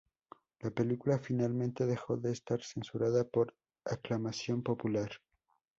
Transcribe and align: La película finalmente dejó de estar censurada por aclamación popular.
La 0.61 0.71
película 0.71 1.19
finalmente 1.19 1.85
dejó 1.85 2.17
de 2.17 2.31
estar 2.31 2.63
censurada 2.63 3.23
por 3.23 3.53
aclamación 3.85 4.63
popular. 4.63 5.11